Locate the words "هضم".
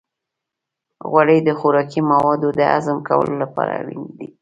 2.73-2.97